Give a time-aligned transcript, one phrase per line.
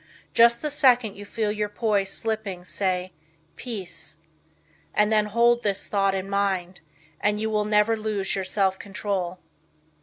[0.33, 3.13] Just the second you feel your poise slipping, say,
[3.55, 4.17] "Peace,"
[4.95, 6.81] and then hold this thought in mind
[7.19, 9.37] and you will never lose your self control.